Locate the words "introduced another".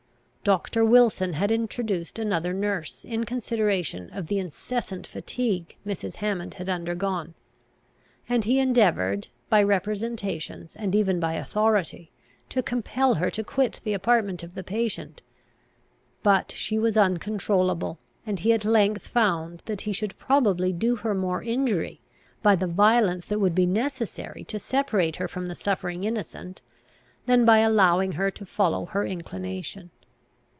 1.51-2.51